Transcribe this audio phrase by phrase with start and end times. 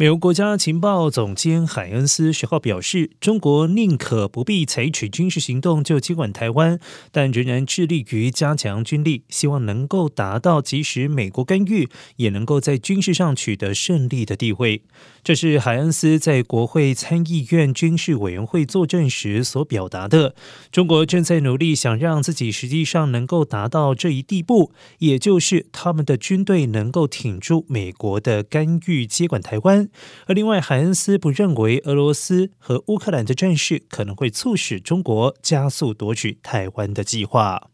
[0.00, 6.80] 美国国家情报总监海恩斯十号表示，中国宁可不必采取军事行动就接管台湾，
[7.12, 11.86] 但仍然致力于加强军力，希望能够达到即使美国干预，
[12.16, 14.80] 也能够在军事上取得胜利的地位。
[15.22, 20.34] 这是海恩斯在国会参议院军事委员会作证时所表达的。
[20.72, 29.89] 中国正在努力想让自己实际上能够达到这一地步，也就是他们的军队能够挺住美国的干预接管台湾。
[30.26, 37.69] 而另外，海恩斯不认为俄罗斯和乌克兰的战事可能会促使中国加速夺取台湾的计划。